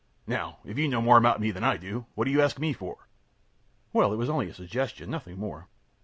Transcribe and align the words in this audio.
A. 0.25 0.29
Now, 0.31 0.57
if 0.65 0.79
you 0.79 0.87
know 0.87 0.99
more 0.99 1.19
about 1.19 1.39
me 1.39 1.51
than 1.51 1.63
I 1.63 1.77
do, 1.77 2.07
what 2.15 2.25
do 2.25 2.31
you 2.31 2.41
ask 2.41 2.57
me 2.57 2.73
for? 2.73 2.95
Q. 2.95 3.03
Well, 3.93 4.11
it 4.11 4.15
was 4.17 4.31
only 4.31 4.49
a 4.49 4.53
suggestion; 4.55 5.11
nothing 5.11 5.37
more. 5.37 5.67